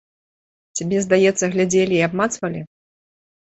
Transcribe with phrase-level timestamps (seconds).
[0.79, 2.65] Цябе, здаецца, глядзелі і абмацвалі?